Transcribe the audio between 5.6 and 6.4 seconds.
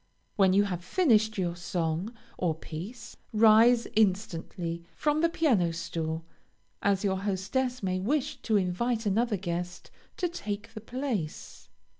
stool,